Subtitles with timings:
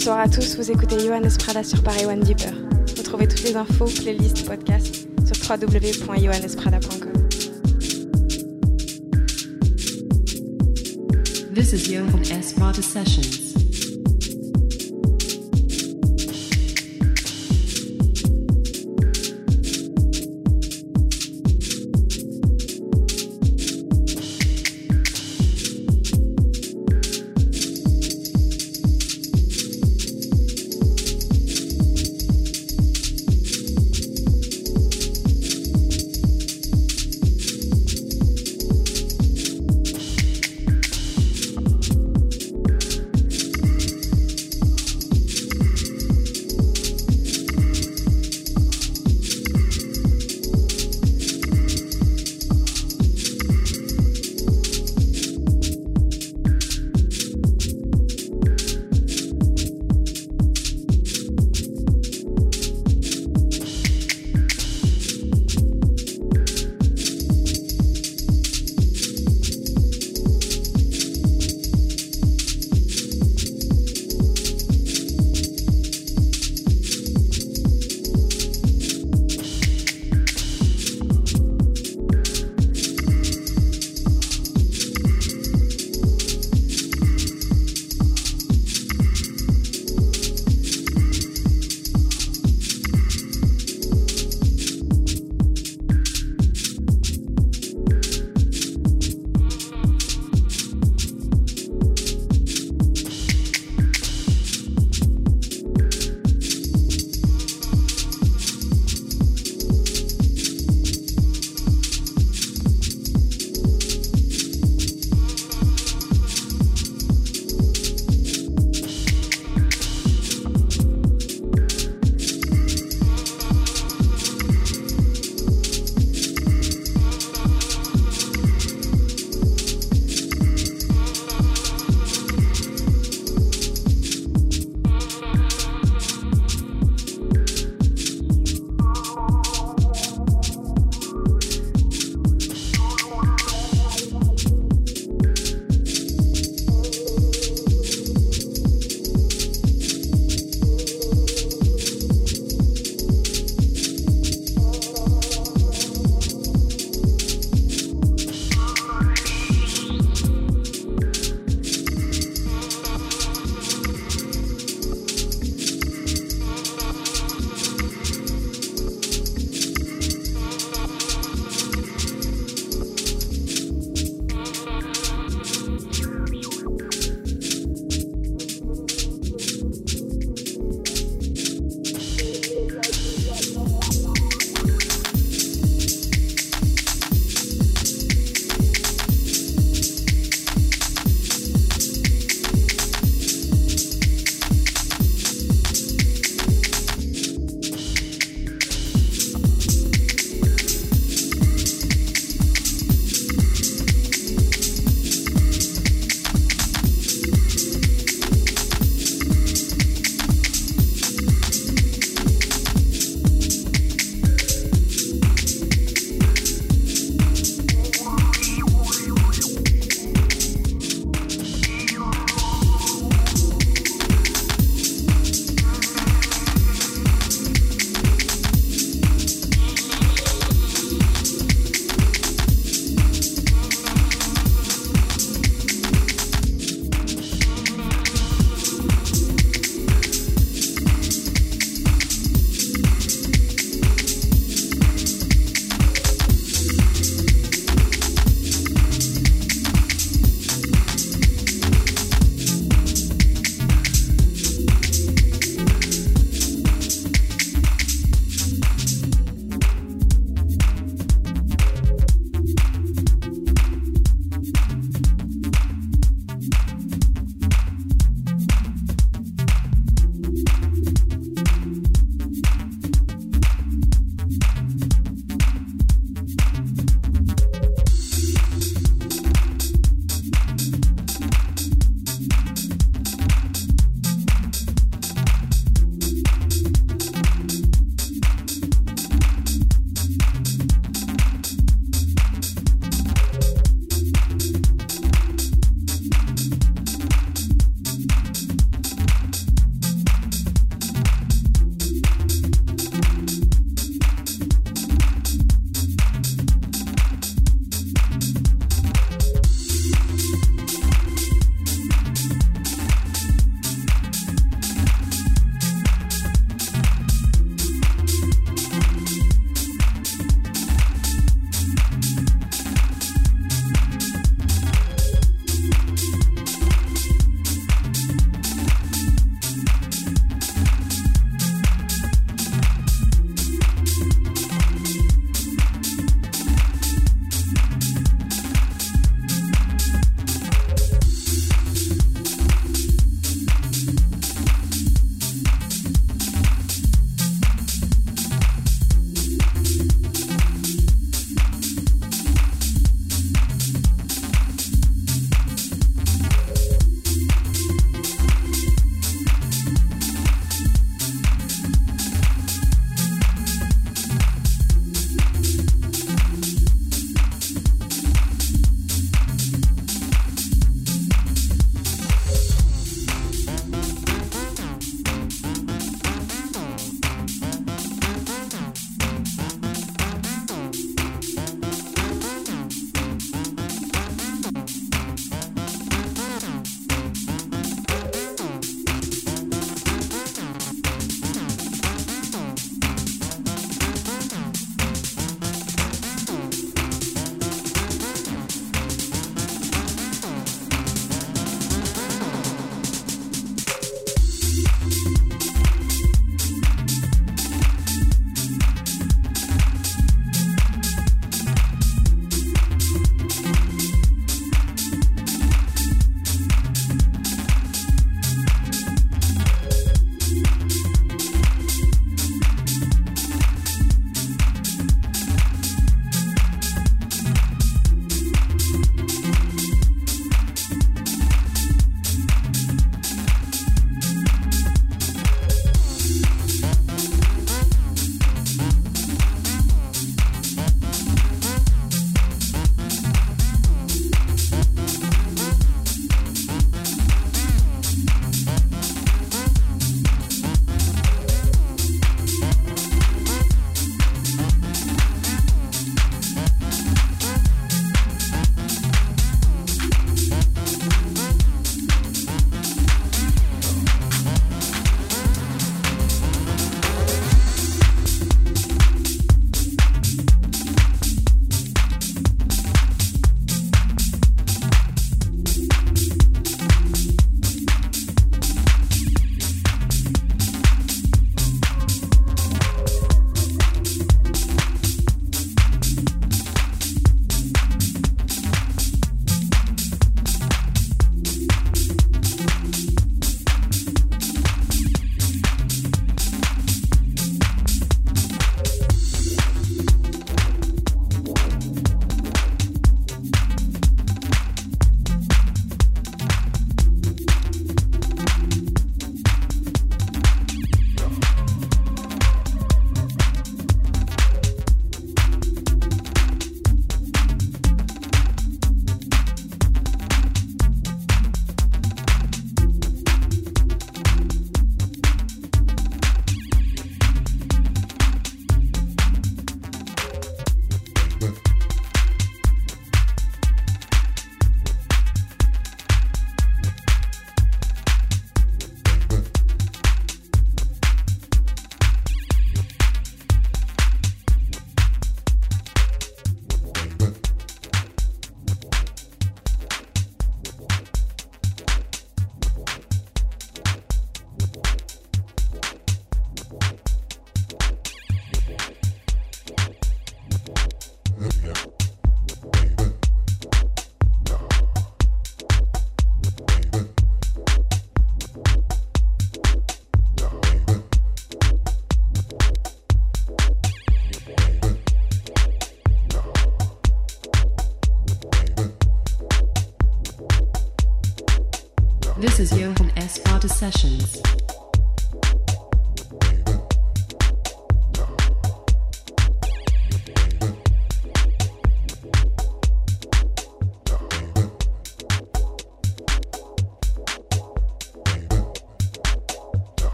[0.00, 2.54] Bonsoir à tous, vous écoutez Johannes Prada sur Paris One Deeper.
[2.96, 7.12] Vous trouvez toutes les infos, playlists, podcasts sur www.johannesprada.com.
[11.54, 12.54] This is Johan S.
[12.54, 13.49] Prada Sessions.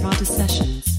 [0.00, 0.89] Is Yo from Esparta Sessions.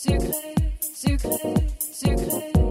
[0.00, 1.54] sucré, sucré,
[1.92, 2.69] sucré.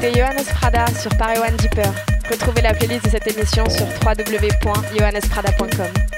[0.00, 1.92] Écouté Johannes Prada sur Paris One Deeper.
[2.30, 6.17] Retrouvez la playlist de cette émission sur www.johannesprada.com.